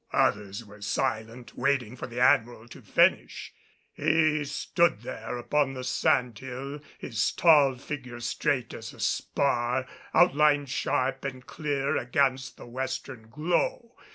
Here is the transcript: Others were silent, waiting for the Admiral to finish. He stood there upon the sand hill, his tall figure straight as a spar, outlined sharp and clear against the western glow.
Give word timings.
Others 0.13 0.65
were 0.65 0.81
silent, 0.81 1.55
waiting 1.55 1.95
for 1.95 2.07
the 2.07 2.19
Admiral 2.19 2.67
to 2.69 2.81
finish. 2.81 3.53
He 3.93 4.43
stood 4.45 5.01
there 5.03 5.37
upon 5.37 5.75
the 5.75 5.83
sand 5.83 6.39
hill, 6.39 6.79
his 6.97 7.31
tall 7.31 7.75
figure 7.75 8.19
straight 8.19 8.73
as 8.73 8.95
a 8.95 8.99
spar, 8.99 9.85
outlined 10.15 10.69
sharp 10.71 11.23
and 11.23 11.45
clear 11.45 11.97
against 11.97 12.57
the 12.57 12.65
western 12.65 13.29
glow. 13.29 13.95